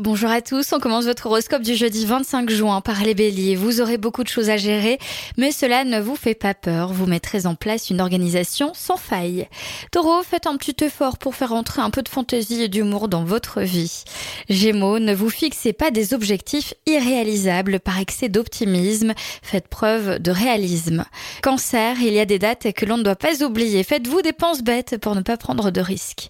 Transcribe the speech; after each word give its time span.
Bonjour 0.00 0.30
à 0.30 0.42
tous, 0.42 0.72
on 0.72 0.78
commence 0.78 1.06
votre 1.06 1.26
horoscope 1.26 1.62
du 1.62 1.74
jeudi 1.74 2.06
25 2.06 2.48
juin 2.50 2.80
par 2.80 3.02
les 3.02 3.14
béliers. 3.14 3.56
Vous 3.56 3.80
aurez 3.80 3.98
beaucoup 3.98 4.22
de 4.22 4.28
choses 4.28 4.48
à 4.48 4.56
gérer, 4.56 4.96
mais 5.36 5.50
cela 5.50 5.82
ne 5.82 5.98
vous 5.98 6.14
fait 6.14 6.36
pas 6.36 6.54
peur. 6.54 6.92
Vous 6.92 7.06
mettrez 7.06 7.46
en 7.46 7.56
place 7.56 7.90
une 7.90 8.00
organisation 8.00 8.70
sans 8.74 8.96
faille. 8.96 9.48
Taureau, 9.90 10.22
faites 10.22 10.46
un 10.46 10.56
petit 10.56 10.84
effort 10.84 11.18
pour 11.18 11.34
faire 11.34 11.52
entrer 11.52 11.82
un 11.82 11.90
peu 11.90 12.02
de 12.02 12.08
fantaisie 12.08 12.62
et 12.62 12.68
d'humour 12.68 13.08
dans 13.08 13.24
votre 13.24 13.60
vie. 13.60 14.04
Gémeaux, 14.48 15.00
ne 15.00 15.12
vous 15.12 15.30
fixez 15.30 15.72
pas 15.72 15.90
des 15.90 16.14
objectifs 16.14 16.74
irréalisables 16.86 17.80
par 17.80 17.98
excès 17.98 18.28
d'optimisme. 18.28 19.14
Faites 19.42 19.66
preuve 19.66 20.20
de 20.20 20.30
réalisme. 20.30 21.06
Cancer, 21.42 21.96
il 22.00 22.12
y 22.12 22.20
a 22.20 22.24
des 22.24 22.38
dates 22.38 22.72
que 22.72 22.86
l'on 22.86 22.98
ne 22.98 23.02
doit 23.02 23.16
pas 23.16 23.42
oublier. 23.42 23.82
Faites-vous 23.82 24.22
des 24.22 24.32
penses 24.32 24.62
bêtes 24.62 24.96
pour 24.98 25.16
ne 25.16 25.22
pas 25.22 25.36
prendre 25.36 25.72
de 25.72 25.80
risques. 25.80 26.28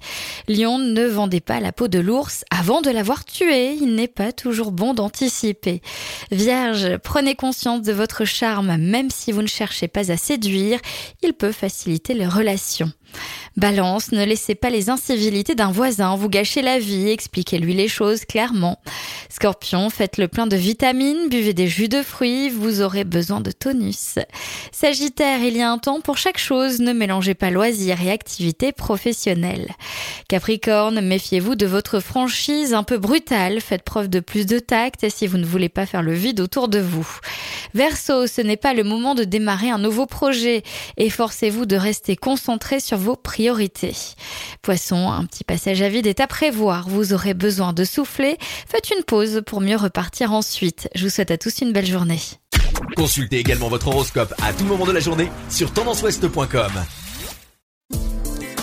Lion, 0.48 0.78
ne 0.78 1.04
vendez 1.04 1.42
pas 1.42 1.60
la 1.60 1.72
peau 1.72 1.88
de 1.88 1.98
l'ours 1.98 2.46
avant 2.50 2.80
de 2.80 2.90
l'avoir 2.90 3.26
tué 3.26 3.57
il 3.66 3.94
n'est 3.94 4.08
pas 4.08 4.32
toujours 4.32 4.72
bon 4.72 4.94
d'anticiper. 4.94 5.82
Vierge, 6.30 6.96
prenez 6.98 7.34
conscience 7.34 7.82
de 7.82 7.92
votre 7.92 8.24
charme, 8.24 8.76
même 8.76 9.10
si 9.10 9.32
vous 9.32 9.42
ne 9.42 9.46
cherchez 9.46 9.88
pas 9.88 10.10
à 10.10 10.16
séduire, 10.16 10.80
il 11.22 11.34
peut 11.34 11.52
faciliter 11.52 12.14
les 12.14 12.26
relations. 12.26 12.92
Balance, 13.56 14.12
ne 14.12 14.24
laissez 14.24 14.54
pas 14.54 14.70
les 14.70 14.88
incivilités 14.88 15.56
d'un 15.56 15.72
voisin 15.72 16.14
vous 16.14 16.28
gâcher 16.28 16.62
la 16.62 16.78
vie, 16.78 17.08
expliquez-lui 17.08 17.74
les 17.74 17.88
choses 17.88 18.24
clairement. 18.24 18.78
Scorpion, 19.30 19.90
faites 19.90 20.16
le 20.16 20.28
plein 20.28 20.46
de 20.46 20.54
vitamines, 20.56 21.28
buvez 21.28 21.54
des 21.54 21.66
jus 21.66 21.88
de 21.88 22.02
fruits, 22.02 22.50
vous 22.50 22.82
aurez 22.82 23.02
besoin 23.02 23.40
de 23.40 23.50
tonus. 23.50 24.20
Sagittaire, 24.70 25.40
il 25.42 25.56
y 25.56 25.62
a 25.62 25.72
un 25.72 25.78
temps 25.78 26.00
pour 26.00 26.18
chaque 26.18 26.38
chose, 26.38 26.78
ne 26.78 26.92
mélangez 26.92 27.34
pas 27.34 27.50
loisirs 27.50 28.00
et 28.00 28.12
activités 28.12 28.70
professionnelles. 28.70 29.74
Capricorne, 30.28 31.00
méfiez-vous 31.00 31.56
de 31.56 31.66
votre 31.66 31.98
franchise 31.98 32.74
un 32.74 32.84
peu 32.84 32.98
brutale, 32.98 33.60
faites 33.60 33.82
preuve 33.82 34.08
de 34.08 34.20
plus 34.20 34.46
de 34.46 34.60
tact 34.60 35.08
si 35.08 35.26
vous 35.26 35.38
ne 35.38 35.46
voulez 35.46 35.68
pas 35.68 35.86
faire 35.86 36.02
le 36.02 36.12
vide 36.12 36.40
autour 36.40 36.68
de 36.68 36.78
vous. 36.78 37.08
Verseau, 37.74 38.28
ce 38.28 38.40
n'est 38.40 38.56
pas 38.56 38.72
le 38.72 38.84
moment 38.84 39.16
de 39.16 39.24
démarrer 39.24 39.70
un 39.70 39.78
nouveau 39.78 40.06
projet, 40.06 40.62
efforcez-vous 40.96 41.66
de 41.66 41.76
rester 41.76 42.14
concentré 42.14 42.78
sur 42.78 42.97
vos 42.98 43.16
priorités. 43.16 43.94
Poisson, 44.62 45.10
un 45.10 45.24
petit 45.24 45.44
passage 45.44 45.82
à 45.82 45.88
vide 45.88 46.06
est 46.06 46.20
à 46.20 46.26
prévoir. 46.26 46.88
Vous 46.88 47.12
aurez 47.12 47.34
besoin 47.34 47.72
de 47.72 47.84
souffler. 47.84 48.36
Faites 48.68 48.90
une 48.90 49.04
pause 49.04 49.42
pour 49.46 49.60
mieux 49.60 49.76
repartir 49.76 50.32
ensuite. 50.32 50.88
Je 50.94 51.04
vous 51.04 51.10
souhaite 51.10 51.30
à 51.30 51.38
tous 51.38 51.60
une 51.60 51.72
belle 51.72 51.86
journée. 51.86 52.20
Consultez 52.96 53.38
également 53.38 53.68
votre 53.68 53.88
horoscope 53.88 54.34
à 54.42 54.52
tout 54.52 54.64
moment 54.64 54.86
de 54.86 54.92
la 54.92 55.00
journée 55.00 55.30
sur 55.50 55.72
tendanceouest.com. 55.72 56.72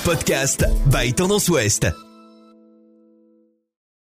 Podcast 0.03 0.66
by 0.86 1.14
Tendance 1.14 1.49
Ouest. 1.49 2.05